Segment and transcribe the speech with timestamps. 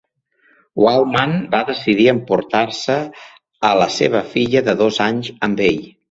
[0.83, 2.95] Waldman va decidir emportar-se
[3.69, 5.79] a la seva filla de dos anys amb ell.